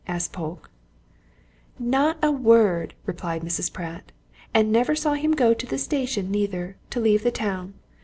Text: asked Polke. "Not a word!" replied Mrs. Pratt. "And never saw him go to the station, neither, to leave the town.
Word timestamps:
asked 0.07 0.33
Polke. 0.33 0.71
"Not 1.77 2.17
a 2.23 2.31
word!" 2.31 2.95
replied 3.05 3.43
Mrs. 3.43 3.71
Pratt. 3.71 4.11
"And 4.51 4.71
never 4.71 4.95
saw 4.95 5.13
him 5.13 5.33
go 5.33 5.53
to 5.53 5.67
the 5.67 5.77
station, 5.77 6.31
neither, 6.31 6.75
to 6.89 6.99
leave 6.99 7.21
the 7.21 7.29
town. 7.29 7.75